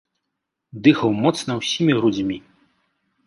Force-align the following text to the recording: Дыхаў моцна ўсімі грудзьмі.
Дыхаў 0.87 1.11
моцна 1.23 1.51
ўсімі 1.61 1.93
грудзьмі. 1.99 2.37